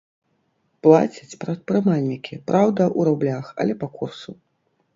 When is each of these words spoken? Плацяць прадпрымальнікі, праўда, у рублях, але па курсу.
Плацяць 0.87 1.39
прадпрымальнікі, 1.43 2.39
праўда, 2.49 2.89
у 2.99 3.07
рублях, 3.11 3.45
але 3.61 3.73
па 3.85 3.95
курсу. 4.01 4.31